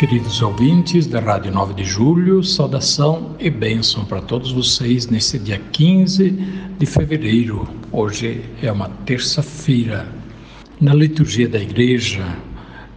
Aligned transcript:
Queridos 0.00 0.40
ouvintes 0.40 1.06
da 1.06 1.20
Rádio 1.20 1.52
9 1.52 1.74
de 1.74 1.84
Julho, 1.84 2.42
saudação 2.42 3.36
e 3.38 3.50
bênção 3.50 4.02
para 4.02 4.22
todos 4.22 4.50
vocês 4.50 5.06
nesse 5.08 5.38
dia 5.38 5.60
15 5.72 6.30
de 6.78 6.86
fevereiro. 6.86 7.68
Hoje 7.92 8.42
é 8.62 8.72
uma 8.72 8.88
terça-feira. 9.04 10.08
Na 10.80 10.94
liturgia 10.94 11.46
da 11.46 11.58
igreja, 11.58 12.24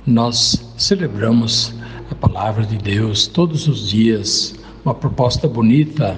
nós 0.08 0.74
celebramos 0.78 1.76
a 2.10 2.16
palavra 2.16 2.66
de 2.66 2.78
Deus 2.78 3.28
todos 3.28 3.68
os 3.68 3.90
dias, 3.90 4.56
uma 4.86 4.96
proposta 4.96 5.46
bonita 5.46 6.16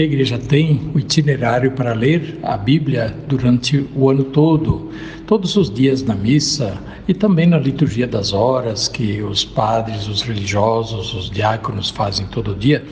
a 0.00 0.04
igreja 0.04 0.38
tem 0.38 0.80
o 0.94 0.98
itinerário 0.98 1.72
para 1.72 1.92
ler 1.92 2.38
a 2.42 2.56
Bíblia 2.56 3.14
durante 3.28 3.86
o 3.94 4.08
ano 4.08 4.24
todo, 4.24 4.90
todos 5.26 5.54
os 5.56 5.70
dias 5.70 6.02
na 6.02 6.14
missa 6.14 6.80
e 7.06 7.12
também 7.12 7.46
na 7.46 7.58
liturgia 7.58 8.06
das 8.06 8.32
horas 8.32 8.88
que 8.88 9.20
os 9.22 9.44
padres, 9.44 10.08
os 10.08 10.22
religiosos, 10.22 11.12
os 11.14 11.30
diáconos 11.30 11.90
fazem 11.90 12.26
todo 12.26 12.54
dia. 12.54 12.82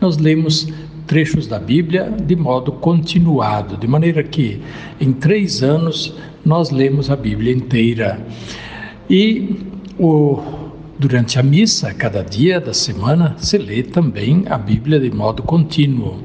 Nós 0.00 0.16
lemos 0.16 0.68
trechos 1.06 1.46
da 1.46 1.58
Bíblia 1.58 2.10
de 2.10 2.34
modo 2.34 2.72
continuado, 2.72 3.76
de 3.76 3.86
maneira 3.86 4.22
que 4.22 4.60
em 5.00 5.12
três 5.12 5.62
anos 5.62 6.14
nós 6.44 6.70
lemos 6.70 7.10
a 7.10 7.16
Bíblia 7.16 7.52
inteira. 7.52 8.18
E 9.10 9.56
o 9.98 10.65
Durante 10.98 11.38
a 11.38 11.42
missa, 11.42 11.92
cada 11.92 12.24
dia 12.24 12.58
da 12.58 12.72
semana, 12.72 13.36
se 13.36 13.58
lê 13.58 13.82
também 13.82 14.44
a 14.48 14.56
Bíblia 14.56 14.98
de 14.98 15.10
modo 15.10 15.42
contínuo. 15.42 16.22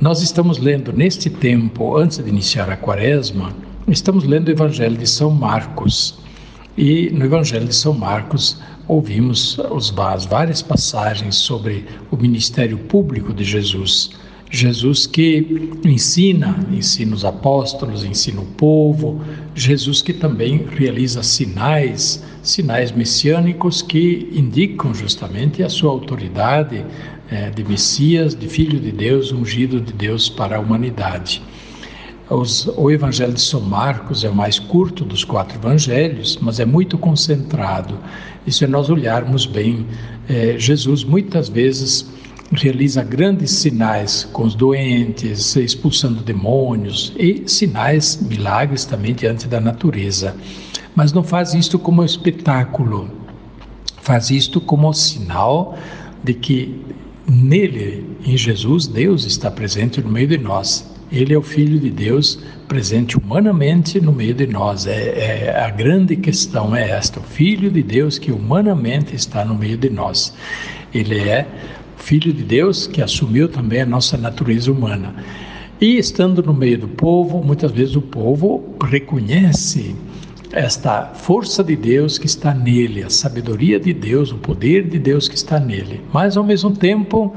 Nós 0.00 0.22
estamos 0.22 0.58
lendo 0.58 0.92
neste 0.92 1.28
tempo, 1.28 1.96
antes 1.96 2.18
de 2.18 2.28
iniciar 2.28 2.70
a 2.70 2.76
quaresma, 2.76 3.52
estamos 3.88 4.22
lendo 4.22 4.46
o 4.46 4.52
Evangelho 4.52 4.96
de 4.96 5.08
São 5.08 5.32
Marcos. 5.32 6.20
E 6.76 7.10
no 7.10 7.24
Evangelho 7.24 7.66
de 7.66 7.74
São 7.74 7.92
Marcos 7.92 8.60
ouvimos 8.86 9.58
as 10.08 10.24
várias 10.24 10.62
passagens 10.62 11.34
sobre 11.34 11.84
o 12.12 12.16
ministério 12.16 12.78
público 12.78 13.34
de 13.34 13.42
Jesus. 13.42 14.12
Jesus 14.50 15.06
que 15.06 15.70
ensina, 15.84 16.58
ensina 16.72 17.14
os 17.14 17.24
apóstolos, 17.24 18.02
ensina 18.02 18.40
o 18.40 18.46
povo, 18.46 19.20
Jesus 19.54 20.00
que 20.00 20.12
também 20.12 20.66
realiza 20.76 21.22
sinais, 21.22 22.24
sinais 22.42 22.90
messiânicos 22.90 23.82
que 23.82 24.28
indicam 24.32 24.94
justamente 24.94 25.62
a 25.62 25.68
sua 25.68 25.90
autoridade 25.90 26.82
é, 27.30 27.50
de 27.50 27.62
Messias, 27.62 28.34
de 28.34 28.48
Filho 28.48 28.80
de 28.80 28.90
Deus, 28.90 29.32
ungido 29.32 29.80
de 29.80 29.92
Deus 29.92 30.30
para 30.30 30.56
a 30.56 30.60
humanidade. 30.60 31.42
Os, 32.30 32.66
o 32.76 32.90
Evangelho 32.90 33.32
de 33.32 33.40
São 33.40 33.60
Marcos 33.60 34.24
é 34.24 34.28
o 34.28 34.34
mais 34.34 34.58
curto 34.58 35.04
dos 35.04 35.24
quatro 35.24 35.58
evangelhos, 35.58 36.38
mas 36.40 36.60
é 36.60 36.64
muito 36.64 36.98
concentrado. 36.98 37.98
E 38.46 38.52
se 38.52 38.66
nós 38.66 38.90
olharmos 38.90 39.46
bem, 39.46 39.86
é, 40.28 40.58
Jesus 40.58 41.04
muitas 41.04 41.48
vezes 41.48 42.10
realiza 42.52 43.02
grandes 43.02 43.50
sinais 43.50 44.24
com 44.32 44.44
os 44.44 44.54
doentes, 44.54 45.54
expulsando 45.56 46.22
demônios 46.22 47.12
e 47.18 47.42
sinais, 47.46 48.18
milagres 48.22 48.84
também 48.84 49.14
diante 49.14 49.46
da 49.46 49.60
natureza. 49.60 50.34
Mas 50.94 51.12
não 51.12 51.22
faz 51.22 51.54
isto 51.54 51.78
como 51.78 52.02
espetáculo, 52.04 53.10
faz 54.00 54.30
isto 54.30 54.60
como 54.60 54.92
sinal 54.92 55.78
de 56.24 56.34
que 56.34 56.80
nele, 57.28 58.04
em 58.24 58.36
Jesus, 58.36 58.86
Deus 58.86 59.24
está 59.24 59.50
presente 59.50 60.00
no 60.00 60.08
meio 60.10 60.28
de 60.28 60.38
nós. 60.38 60.88
Ele 61.10 61.32
é 61.32 61.38
o 61.38 61.42
Filho 61.42 61.78
de 61.78 61.90
Deus 61.90 62.38
presente 62.66 63.16
humanamente 63.16 64.00
no 64.00 64.12
meio 64.12 64.34
de 64.34 64.46
nós. 64.46 64.86
É, 64.86 64.92
é, 65.46 65.60
a 65.64 65.70
grande 65.70 66.16
questão 66.16 66.74
é 66.76 66.90
esta: 66.90 67.20
o 67.20 67.22
Filho 67.22 67.70
de 67.70 67.82
Deus 67.82 68.18
que 68.18 68.30
humanamente 68.30 69.14
está 69.14 69.44
no 69.44 69.54
meio 69.54 69.76
de 69.76 69.88
nós. 69.88 70.34
Ele 70.92 71.18
é 71.18 71.46
Filho 71.98 72.32
de 72.32 72.42
Deus 72.42 72.86
que 72.86 73.02
assumiu 73.02 73.48
também 73.48 73.82
a 73.82 73.86
nossa 73.86 74.16
natureza 74.16 74.72
humana. 74.72 75.14
E 75.80 75.96
estando 75.98 76.42
no 76.42 76.54
meio 76.54 76.78
do 76.78 76.88
povo, 76.88 77.42
muitas 77.44 77.70
vezes 77.70 77.94
o 77.94 78.00
povo 78.00 78.76
reconhece 78.82 79.94
esta 80.52 81.12
força 81.14 81.62
de 81.62 81.76
Deus 81.76 82.18
que 82.18 82.26
está 82.26 82.54
nele, 82.54 83.02
a 83.02 83.10
sabedoria 83.10 83.78
de 83.78 83.92
Deus, 83.92 84.32
o 84.32 84.38
poder 84.38 84.88
de 84.88 84.98
Deus 84.98 85.28
que 85.28 85.34
está 85.34 85.60
nele, 85.60 86.00
mas 86.12 86.36
ao 86.36 86.44
mesmo 86.44 86.70
tempo 86.70 87.34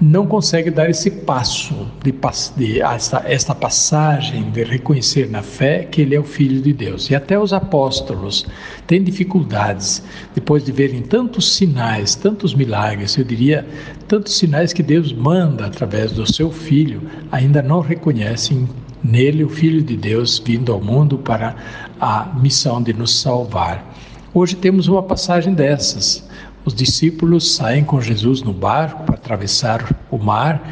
não 0.00 0.26
consegue 0.26 0.70
dar 0.70 0.88
esse 0.88 1.10
passo 1.10 1.74
de, 2.02 2.12
de 2.56 2.80
esta, 2.80 3.22
esta 3.26 3.54
passagem 3.54 4.50
de 4.50 4.62
reconhecer 4.62 5.28
na 5.30 5.42
fé 5.42 5.84
que 5.84 6.02
ele 6.02 6.14
é 6.14 6.20
o 6.20 6.24
filho 6.24 6.60
de 6.60 6.72
Deus. 6.72 7.10
E 7.10 7.14
até 7.14 7.38
os 7.38 7.52
apóstolos 7.52 8.46
têm 8.86 9.02
dificuldades 9.02 10.02
depois 10.34 10.64
de 10.64 10.72
verem 10.72 11.02
tantos 11.02 11.54
sinais, 11.54 12.14
tantos 12.14 12.54
milagres, 12.54 13.16
eu 13.16 13.24
diria, 13.24 13.66
tantos 14.06 14.36
sinais 14.36 14.72
que 14.72 14.82
Deus 14.82 15.12
manda 15.12 15.66
através 15.66 16.12
do 16.12 16.30
seu 16.30 16.50
filho, 16.50 17.02
ainda 17.32 17.62
não 17.62 17.80
reconhecem 17.80 18.68
nele 19.04 19.44
o 19.44 19.48
Filho 19.50 19.82
de 19.82 19.96
Deus 19.96 20.38
vindo 20.38 20.72
ao 20.72 20.80
mundo 20.80 21.18
para 21.18 21.54
a 22.00 22.32
missão 22.36 22.82
de 22.82 22.92
nos 22.92 23.20
salvar. 23.20 23.94
Hoje 24.32 24.56
temos 24.56 24.88
uma 24.88 25.02
passagem 25.02 25.54
dessas. 25.54 26.28
Os 26.64 26.74
discípulos 26.74 27.54
saem 27.54 27.84
com 27.84 28.00
Jesus 28.00 28.42
no 28.42 28.52
barco 28.52 29.04
para 29.04 29.14
atravessar 29.14 29.94
o 30.10 30.18
mar 30.18 30.62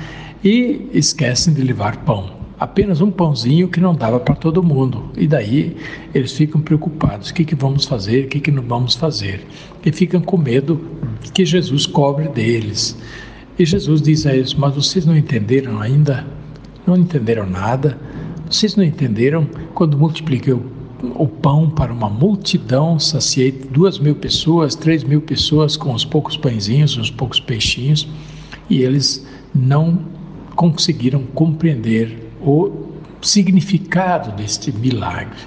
e 0.42 0.88
esquecem 0.92 1.52
de 1.54 1.62
levar 1.62 1.98
pão. 1.98 2.42
Apenas 2.58 3.00
um 3.00 3.10
pãozinho 3.10 3.68
que 3.68 3.80
não 3.80 3.94
dava 3.94 4.20
para 4.20 4.34
todo 4.34 4.62
mundo. 4.62 5.10
E 5.16 5.26
daí 5.26 5.76
eles 6.14 6.32
ficam 6.32 6.60
preocupados: 6.60 7.30
o 7.30 7.34
que, 7.34 7.44
que 7.44 7.54
vamos 7.54 7.84
fazer, 7.84 8.24
o 8.24 8.28
que, 8.28 8.40
que 8.40 8.50
não 8.50 8.62
vamos 8.62 8.94
fazer? 8.94 9.46
E 9.84 9.92
ficam 9.92 10.20
com 10.20 10.36
medo 10.36 10.80
que 11.34 11.44
Jesus 11.44 11.86
cobre 11.86 12.28
deles. 12.28 12.96
E 13.58 13.66
Jesus 13.66 14.00
diz 14.00 14.26
a 14.26 14.34
eles: 14.34 14.54
Mas 14.54 14.74
vocês 14.74 15.04
não 15.04 15.16
entenderam 15.16 15.80
ainda? 15.80 16.26
Não 16.86 16.96
entenderam 16.96 17.46
nada? 17.46 17.98
Vocês 18.50 18.76
não 18.76 18.84
entenderam 18.84 19.46
quando 19.74 19.98
multipliquei 19.98 20.52
o, 20.52 20.64
o 21.02 21.26
pão 21.26 21.68
para 21.68 21.92
uma 21.92 22.08
multidão, 22.08 22.98
saciei 22.98 23.50
duas 23.50 23.98
mil 23.98 24.14
pessoas, 24.14 24.74
três 24.74 25.02
mil 25.02 25.20
pessoas 25.20 25.76
com 25.76 25.92
os 25.92 26.04
poucos 26.04 26.36
pãezinhos, 26.36 26.96
os 26.96 27.10
poucos 27.10 27.40
peixinhos, 27.40 28.08
e 28.70 28.82
eles 28.82 29.26
não 29.54 29.98
conseguiram 30.54 31.24
compreender 31.34 32.30
o 32.40 32.70
significado 33.20 34.32
deste 34.32 34.72
milagre. 34.72 35.38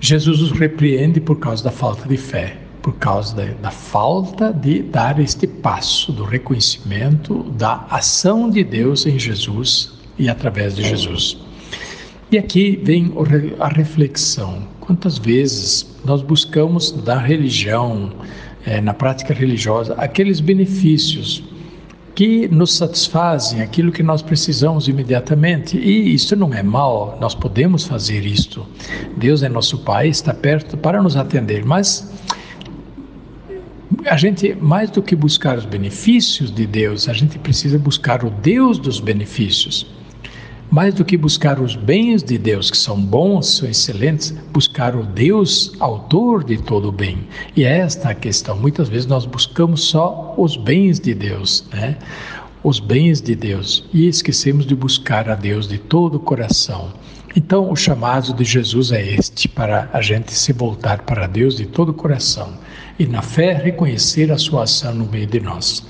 Jesus 0.00 0.40
os 0.40 0.52
repreende 0.52 1.20
por 1.20 1.38
causa 1.38 1.64
da 1.64 1.70
falta 1.70 2.08
de 2.08 2.16
fé, 2.16 2.58
por 2.82 2.94
causa 2.94 3.34
da, 3.34 3.44
da, 3.54 3.70
falta 3.70 4.52
de 4.52 4.82
dar 4.82 5.18
este 5.18 5.46
passo 5.46 6.12
do 6.12 6.24
reconhecimento 6.24 7.42
da 7.56 7.86
ação 7.90 8.50
de 8.50 8.62
Deus 8.62 9.06
em 9.06 9.18
Jesus 9.18 9.92
e 10.18 10.28
através 10.28 10.76
de 10.76 10.84
Jesus. 10.84 11.45
E 12.30 12.36
aqui 12.36 12.80
vem 12.82 13.12
a 13.60 13.68
reflexão. 13.68 14.66
Quantas 14.80 15.16
vezes 15.16 15.96
nós 16.04 16.22
buscamos 16.22 16.90
da 16.90 17.16
religião, 17.18 18.12
é, 18.64 18.80
na 18.80 18.92
prática 18.92 19.32
religiosa, 19.32 19.94
aqueles 19.94 20.40
benefícios 20.40 21.44
que 22.16 22.48
nos 22.48 22.74
satisfazem, 22.74 23.60
aquilo 23.60 23.92
que 23.92 24.02
nós 24.02 24.22
precisamos 24.22 24.88
imediatamente. 24.88 25.76
E 25.76 26.14
isso 26.14 26.34
não 26.34 26.52
é 26.52 26.64
mal, 26.64 27.16
nós 27.20 27.34
podemos 27.34 27.84
fazer 27.84 28.26
isto. 28.26 28.66
Deus 29.16 29.44
é 29.44 29.48
nosso 29.48 29.78
Pai, 29.78 30.08
está 30.08 30.34
perto 30.34 30.76
para 30.76 31.00
nos 31.00 31.16
atender, 31.16 31.64
mas 31.64 32.10
a 34.06 34.16
gente, 34.16 34.52
mais 34.54 34.90
do 34.90 35.00
que 35.00 35.14
buscar 35.14 35.58
os 35.58 35.64
benefícios 35.64 36.50
de 36.50 36.66
Deus, 36.66 37.08
a 37.08 37.12
gente 37.12 37.38
precisa 37.38 37.78
buscar 37.78 38.24
o 38.24 38.30
Deus 38.30 38.78
dos 38.78 38.98
benefícios. 38.98 39.86
Mais 40.76 40.92
do 40.92 41.06
que 41.06 41.16
buscar 41.16 41.58
os 41.58 41.74
bens 41.74 42.22
de 42.22 42.36
Deus, 42.36 42.70
que 42.70 42.76
são 42.76 43.00
bons, 43.00 43.46
são 43.46 43.66
excelentes, 43.66 44.32
buscar 44.52 44.94
o 44.94 45.04
Deus, 45.04 45.72
autor 45.80 46.44
de 46.44 46.58
todo 46.58 46.88
o 46.88 46.92
bem. 46.92 47.26
E 47.56 47.64
é 47.64 47.78
esta 47.78 48.10
a 48.10 48.14
questão. 48.14 48.58
Muitas 48.58 48.86
vezes 48.86 49.06
nós 49.06 49.24
buscamos 49.24 49.84
só 49.84 50.34
os 50.36 50.54
bens 50.54 51.00
de 51.00 51.14
Deus, 51.14 51.64
né? 51.72 51.96
Os 52.62 52.78
bens 52.78 53.22
de 53.22 53.34
Deus 53.34 53.88
e 53.90 54.06
esquecemos 54.06 54.66
de 54.66 54.74
buscar 54.74 55.30
a 55.30 55.34
Deus 55.34 55.66
de 55.66 55.78
todo 55.78 56.16
o 56.16 56.20
coração. 56.20 56.92
Então, 57.34 57.72
o 57.72 57.74
chamado 57.74 58.34
de 58.34 58.44
Jesus 58.44 58.92
é 58.92 59.14
este, 59.14 59.48
para 59.48 59.88
a 59.94 60.02
gente 60.02 60.34
se 60.34 60.52
voltar 60.52 61.04
para 61.04 61.26
Deus 61.26 61.56
de 61.56 61.64
todo 61.64 61.88
o 61.88 61.94
coração 61.94 62.52
e, 62.98 63.06
na 63.06 63.22
fé, 63.22 63.54
reconhecer 63.54 64.30
a 64.30 64.36
sua 64.36 64.64
ação 64.64 64.94
no 64.94 65.06
meio 65.06 65.26
de 65.26 65.40
nós. 65.40 65.86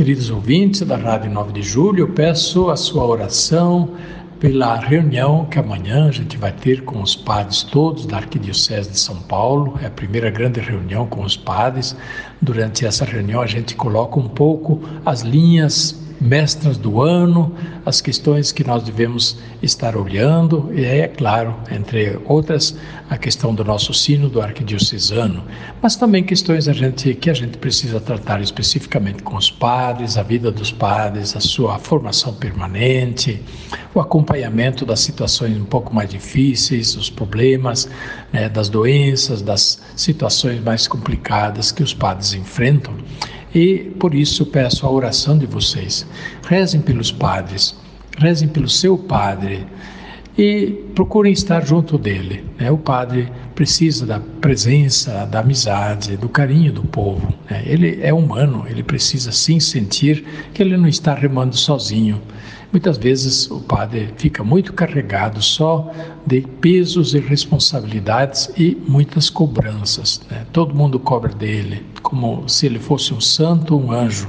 Queridos 0.00 0.30
ouvintes 0.30 0.80
da 0.80 0.96
Rádio 0.96 1.30
9 1.30 1.52
de 1.52 1.60
Julho, 1.60 2.04
eu 2.04 2.08
peço 2.08 2.70
a 2.70 2.76
sua 2.76 3.04
oração 3.04 3.96
pela 4.40 4.76
reunião 4.76 5.44
que 5.44 5.58
amanhã 5.58 6.08
a 6.08 6.10
gente 6.10 6.38
vai 6.38 6.52
ter 6.52 6.84
com 6.84 7.02
os 7.02 7.14
padres 7.14 7.62
todos 7.64 8.06
da 8.06 8.16
Arquidiocese 8.16 8.90
de 8.90 8.98
São 8.98 9.16
Paulo. 9.16 9.78
É 9.82 9.88
a 9.88 9.90
primeira 9.90 10.30
grande 10.30 10.58
reunião 10.58 11.06
com 11.06 11.22
os 11.22 11.36
padres. 11.36 11.94
Durante 12.40 12.86
essa 12.86 13.04
reunião 13.04 13.42
a 13.42 13.46
gente 13.46 13.74
coloca 13.74 14.18
um 14.18 14.26
pouco 14.26 14.80
as 15.04 15.20
linhas 15.20 16.02
mestras 16.20 16.76
do 16.76 17.00
ano, 17.00 17.54
as 17.86 18.00
questões 18.00 18.52
que 18.52 18.62
nós 18.62 18.82
devemos 18.82 19.38
estar 19.62 19.96
olhando, 19.96 20.70
e 20.74 20.84
é 20.84 21.08
claro, 21.08 21.56
entre 21.70 22.18
outras, 22.26 22.76
a 23.08 23.16
questão 23.16 23.54
do 23.54 23.64
nosso 23.64 23.94
sino 23.94 24.28
do 24.28 24.40
arquidiocesano, 24.40 25.42
mas 25.80 25.96
também 25.96 26.22
questões 26.22 26.68
a 26.68 26.72
gente, 26.72 27.14
que 27.14 27.30
a 27.30 27.34
gente 27.34 27.56
precisa 27.56 28.00
tratar 28.00 28.40
especificamente 28.40 29.22
com 29.22 29.36
os 29.36 29.50
padres, 29.50 30.16
a 30.18 30.22
vida 30.22 30.50
dos 30.50 30.70
padres, 30.70 31.34
a 31.34 31.40
sua 31.40 31.78
formação 31.78 32.34
permanente, 32.34 33.42
o 33.94 34.00
acompanhamento 34.00 34.84
das 34.84 35.00
situações 35.00 35.56
um 35.56 35.64
pouco 35.64 35.94
mais 35.94 36.10
difíceis, 36.10 36.94
os 36.96 37.08
problemas, 37.08 37.88
né, 38.32 38.48
das 38.48 38.68
doenças, 38.68 39.42
das 39.42 39.80
situações 39.96 40.62
mais 40.62 40.86
complicadas 40.86 41.72
que 41.72 41.82
os 41.82 41.94
padres 41.94 42.34
enfrentam. 42.34 42.94
E 43.54 43.90
por 43.98 44.14
isso 44.14 44.46
peço 44.46 44.86
a 44.86 44.90
oração 44.90 45.36
de 45.36 45.46
vocês. 45.46 46.06
Rezem 46.46 46.80
pelos 46.80 47.10
padres, 47.10 47.74
rezem 48.18 48.48
pelo 48.48 48.68
seu 48.68 48.96
padre 48.96 49.66
e 50.38 50.84
procurem 50.94 51.32
estar 51.32 51.66
junto 51.66 51.98
dele. 51.98 52.44
Né? 52.58 52.70
O 52.70 52.78
padre 52.78 53.30
precisa 53.54 54.06
da 54.06 54.20
presença, 54.40 55.26
da 55.26 55.40
amizade, 55.40 56.16
do 56.16 56.28
carinho 56.28 56.72
do 56.72 56.82
povo. 56.82 57.34
Né? 57.50 57.62
Ele 57.66 57.98
é 58.00 58.14
humano, 58.14 58.64
ele 58.68 58.82
precisa 58.82 59.32
sim 59.32 59.58
sentir 59.58 60.24
que 60.54 60.62
ele 60.62 60.76
não 60.76 60.88
está 60.88 61.14
remando 61.14 61.56
sozinho. 61.56 62.20
Muitas 62.72 62.96
vezes 62.96 63.50
o 63.50 63.58
padre 63.60 64.10
fica 64.16 64.44
muito 64.44 64.72
carregado 64.72 65.42
só 65.42 65.90
de 66.24 66.42
pesos 66.60 67.14
e 67.14 67.18
responsabilidades 67.18 68.48
e 68.56 68.76
muitas 68.86 69.28
cobranças. 69.28 70.20
Né? 70.30 70.46
Todo 70.52 70.74
mundo 70.74 70.98
cobra 71.00 71.34
dele, 71.34 71.82
como 72.00 72.48
se 72.48 72.66
ele 72.66 72.78
fosse 72.78 73.12
um 73.12 73.20
santo 73.20 73.76
um 73.76 73.90
anjo. 73.90 74.28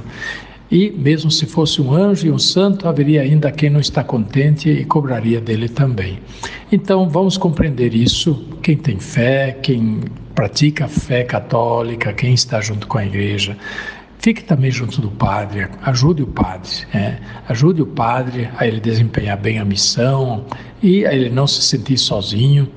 E 0.72 0.90
mesmo 0.90 1.30
se 1.30 1.46
fosse 1.46 1.80
um 1.82 1.94
anjo 1.94 2.26
e 2.26 2.30
um 2.32 2.38
santo, 2.38 2.88
haveria 2.88 3.20
ainda 3.20 3.52
quem 3.52 3.68
não 3.70 3.78
está 3.78 4.02
contente 4.02 4.70
e 4.70 4.84
cobraria 4.86 5.40
dele 5.40 5.68
também. 5.68 6.18
Então 6.72 7.08
vamos 7.08 7.36
compreender 7.36 7.94
isso. 7.94 8.42
Quem 8.62 8.76
tem 8.76 8.98
fé, 8.98 9.52
quem 9.62 10.00
pratica 10.34 10.86
a 10.86 10.88
fé 10.88 11.24
católica, 11.24 12.12
quem 12.12 12.32
está 12.32 12.60
junto 12.60 12.86
com 12.86 12.98
a 12.98 13.04
igreja, 13.04 13.56
Fique 14.22 14.44
também 14.44 14.70
junto 14.70 15.00
do 15.00 15.10
padre, 15.10 15.66
ajude 15.82 16.22
o 16.22 16.28
padre, 16.28 16.70
é, 16.94 17.16
ajude 17.48 17.82
o 17.82 17.86
padre 17.86 18.48
a 18.56 18.64
ele 18.64 18.78
desempenhar 18.78 19.36
bem 19.36 19.58
a 19.58 19.64
missão 19.64 20.44
e 20.80 21.04
a 21.04 21.12
ele 21.12 21.28
não 21.28 21.44
se 21.44 21.60
sentir 21.60 21.98
sozinho. 21.98 22.70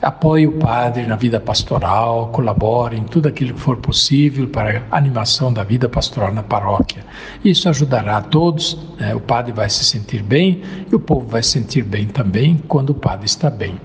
Apoie 0.00 0.46
o 0.46 0.52
padre 0.52 1.06
na 1.06 1.16
vida 1.16 1.38
pastoral, 1.38 2.28
colabore 2.28 2.96
em 2.96 3.04
tudo 3.04 3.28
aquilo 3.28 3.52
que 3.52 3.60
for 3.60 3.76
possível 3.76 4.48
para 4.48 4.82
a 4.90 4.96
animação 4.96 5.52
da 5.52 5.62
vida 5.62 5.86
pastoral 5.86 6.32
na 6.32 6.42
paróquia. 6.42 7.04
Isso 7.44 7.68
ajudará 7.68 8.16
a 8.16 8.22
todos, 8.22 8.78
né? 8.98 9.14
o 9.14 9.20
padre 9.20 9.52
vai 9.52 9.68
se 9.68 9.84
sentir 9.84 10.22
bem 10.22 10.62
e 10.90 10.94
o 10.94 10.98
povo 10.98 11.26
vai 11.26 11.42
se 11.42 11.50
sentir 11.50 11.82
bem 11.82 12.06
também 12.06 12.58
quando 12.66 12.90
o 12.90 12.94
padre 12.94 13.26
está 13.26 13.50
bem. 13.50 13.78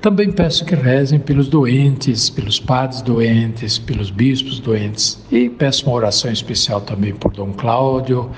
Também 0.00 0.30
peço 0.30 0.64
que 0.64 0.74
rezem 0.74 1.18
pelos 1.18 1.48
doentes, 1.48 2.30
pelos 2.30 2.60
padres 2.60 3.02
doentes, 3.02 3.78
pelos 3.78 4.10
bispos 4.10 4.60
doentes. 4.60 5.22
E 5.30 5.48
peço 5.48 5.86
uma 5.86 5.96
oração 5.96 6.30
especial 6.30 6.80
também 6.80 7.14
por 7.14 7.32
Dom 7.32 7.52
Cláudio, 7.52 8.30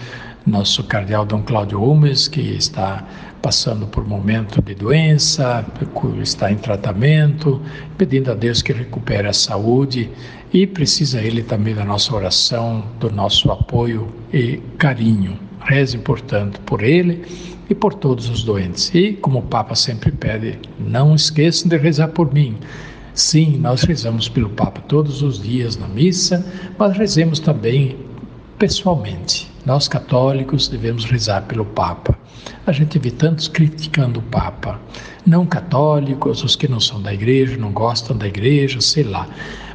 nosso 0.46 0.82
cardeal 0.84 1.26
Dom 1.26 1.43
Cláudio 1.43 1.82
Umes, 1.82 2.26
que 2.26 2.40
está 2.40 3.06
passando 3.43 3.87
por 3.87 4.06
momento 4.06 4.62
de 4.62 4.75
doença, 4.75 5.64
está 6.22 6.50
em 6.50 6.56
tratamento, 6.56 7.61
pedindo 7.96 8.31
a 8.32 8.34
Deus 8.34 8.62
que 8.62 8.72
recupere 8.72 9.28
a 9.28 9.32
saúde 9.32 10.11
e 10.52 10.66
precisa 10.66 11.20
ele 11.20 11.43
também 11.43 11.75
da 11.75 11.84
nossa 11.84 12.14
oração, 12.14 12.84
do 12.99 13.11
nosso 13.11 13.50
apoio 13.50 14.08
e 14.32 14.56
carinho. 14.78 15.38
Rezem, 15.61 16.00
portanto, 16.00 16.61
por 16.62 16.82
ele 16.82 17.22
e 17.68 17.74
por 17.74 17.94
todos 17.94 18.28
os 18.28 18.42
doentes. 18.42 18.90
E, 18.94 19.12
como 19.12 19.40
o 19.40 19.42
Papa 19.42 19.74
sempre 19.74 20.10
pede, 20.10 20.58
não 20.78 21.14
esqueçam 21.14 21.68
de 21.68 21.76
rezar 21.76 22.08
por 22.08 22.32
mim. 22.32 22.56
Sim, 23.14 23.58
nós 23.58 23.82
rezamos 23.82 24.28
pelo 24.28 24.48
Papa 24.50 24.80
todos 24.82 25.22
os 25.22 25.42
dias 25.42 25.76
na 25.76 25.88
missa, 25.88 26.46
mas 26.78 26.96
rezemos 26.96 27.40
também 27.40 27.96
pessoalmente. 28.58 29.50
Nós 29.66 29.88
católicos 29.88 30.68
devemos 30.68 31.04
rezar 31.04 31.42
pelo 31.42 31.64
Papa. 31.64 32.16
A 32.66 32.72
gente 32.72 32.98
vê 32.98 33.10
tantos 33.10 33.48
criticando 33.48 34.20
o 34.20 34.22
Papa, 34.22 34.80
não 35.26 35.44
católicos, 35.44 36.42
os 36.42 36.56
que 36.56 36.68
não 36.68 36.80
são 36.80 37.02
da 37.02 37.12
igreja, 37.12 37.56
não 37.56 37.72
gostam 37.72 38.16
da 38.16 38.26
igreja, 38.26 38.80
sei 38.80 39.04
lá. 39.04 39.26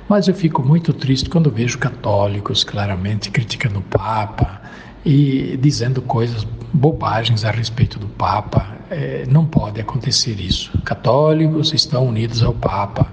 Mas 0.09 0.27
eu 0.27 0.33
fico 0.33 0.63
muito 0.63 0.93
triste 0.93 1.29
quando 1.29 1.51
vejo 1.51 1.77
católicos 1.77 2.63
claramente 2.63 3.29
criticando 3.29 3.79
o 3.79 3.83
Papa 3.83 4.61
e 5.05 5.57
dizendo 5.61 6.01
coisas 6.01 6.47
bobagens 6.73 7.43
a 7.43 7.51
respeito 7.51 7.99
do 7.99 8.07
Papa. 8.07 8.67
É, 8.89 9.25
não 9.27 9.45
pode 9.45 9.79
acontecer 9.81 10.39
isso. 10.39 10.71
Católicos 10.83 11.73
estão 11.73 12.07
unidos 12.07 12.43
ao 12.43 12.53
Papa. 12.53 13.07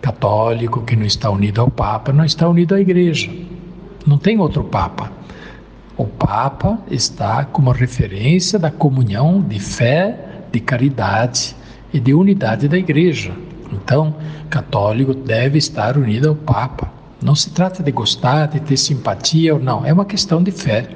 Católico 0.00 0.82
que 0.82 0.94
não 0.94 1.04
está 1.04 1.30
unido 1.30 1.60
ao 1.60 1.70
Papa 1.70 2.12
não 2.12 2.24
está 2.24 2.48
unido 2.48 2.74
à 2.74 2.80
Igreja. 2.80 3.30
Não 4.06 4.18
tem 4.18 4.38
outro 4.38 4.64
Papa. 4.64 5.10
O 5.96 6.04
Papa 6.04 6.78
está 6.90 7.44
como 7.44 7.70
referência 7.72 8.58
da 8.58 8.70
comunhão 8.70 9.40
de 9.40 9.58
fé, 9.58 10.44
de 10.52 10.60
caridade 10.60 11.56
e 11.92 11.98
de 11.98 12.14
unidade 12.14 12.68
da 12.68 12.78
Igreja. 12.78 13.32
Então, 13.72 14.14
católico 14.48 15.12
deve 15.12 15.58
estar 15.58 15.98
unido 15.98 16.28
ao 16.28 16.34
Papa. 16.34 16.97
Não 17.20 17.34
se 17.34 17.50
trata 17.50 17.82
de 17.82 17.90
gostar, 17.90 18.46
de 18.46 18.60
ter 18.60 18.76
simpatia 18.76 19.54
ou 19.54 19.60
não, 19.60 19.84
é 19.84 19.92
uma 19.92 20.04
questão 20.04 20.42
de 20.42 20.52
fé. 20.52 20.88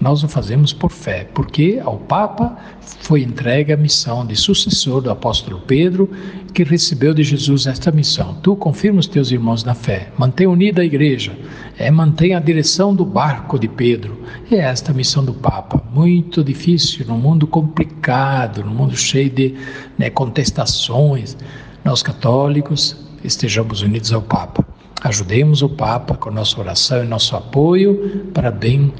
Nós 0.00 0.22
o 0.22 0.28
fazemos 0.28 0.72
por 0.72 0.92
fé, 0.92 1.28
porque 1.34 1.80
ao 1.84 1.96
Papa 1.96 2.56
foi 3.00 3.22
entregue 3.22 3.72
a 3.72 3.76
missão 3.76 4.24
de 4.24 4.36
sucessor 4.36 5.02
do 5.02 5.10
apóstolo 5.10 5.60
Pedro, 5.66 6.08
que 6.54 6.62
recebeu 6.62 7.12
de 7.12 7.24
Jesus 7.24 7.66
esta 7.66 7.90
missão. 7.90 8.34
Tu 8.42 8.54
confirma 8.54 9.00
os 9.00 9.08
teus 9.08 9.32
irmãos 9.32 9.64
na 9.64 9.74
fé, 9.74 10.12
mantém 10.16 10.46
unida 10.46 10.82
a 10.82 10.84
igreja, 10.84 11.36
é, 11.76 11.90
mantém 11.90 12.34
a 12.34 12.40
direção 12.40 12.94
do 12.94 13.04
barco 13.04 13.58
de 13.58 13.66
Pedro. 13.66 14.22
É 14.50 14.58
esta 14.58 14.92
a 14.92 14.94
missão 14.94 15.24
do 15.24 15.34
Papa, 15.34 15.82
muito 15.92 16.44
difícil, 16.44 17.04
num 17.06 17.18
mundo 17.18 17.46
complicado, 17.46 18.64
num 18.64 18.74
mundo 18.74 18.96
cheio 18.96 19.30
de 19.30 19.54
né, 19.98 20.08
contestações. 20.08 21.36
Nós 21.84 22.02
católicos 22.04 22.96
estejamos 23.24 23.82
unidos 23.82 24.12
ao 24.12 24.22
Papa. 24.22 24.77
Ajudemos 25.02 25.62
o 25.62 25.68
Papa 25.68 26.16
com 26.16 26.30
nossa 26.30 26.58
oração 26.60 27.04
e 27.04 27.06
nosso 27.06 27.36
apoio 27.36 28.26
para 28.34 28.50
bem 28.50 28.92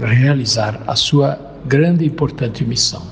realizar 0.00 0.80
a 0.86 0.96
sua 0.96 1.38
grande 1.64 2.04
e 2.04 2.08
importante 2.08 2.64
missão. 2.64 3.02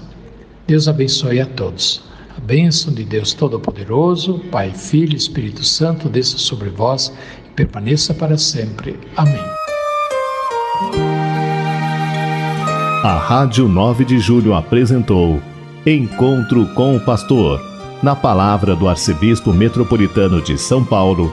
Deus 0.67 0.89
abençoe 0.89 1.41
a 1.41 1.47
todos. 1.47 2.03
A 2.37 2.41
bênção 2.41 2.93
de 2.93 3.05
Deus 3.05 3.33
Todo-Poderoso, 3.33 4.41
Pai, 4.51 4.71
Filho 4.71 5.15
e 5.15 5.17
Espírito 5.17 5.65
Santo, 5.65 6.09
desça 6.09 6.39
sobre 6.39 6.69
vós 6.69 7.13
e 7.47 7.51
permaneça 7.51 8.13
para 8.13 8.37
sempre. 8.37 8.99
Amém. 9.17 9.45
A 13.03 13.17
Rádio 13.17 13.69
9 13.69 14.05
de 14.05 14.19
Julho 14.19 14.55
apresentou 14.55 15.41
Encontro 15.87 16.67
com 16.75 16.97
o 16.97 17.01
Pastor, 17.01 17.61
na 18.03 18.15
palavra 18.15 18.77
do 18.77 18.89
Arcebispo 18.89 19.53
Metropolitano 19.53 20.43
de 20.43 20.59
São 20.59 20.85
Paulo 20.85 21.33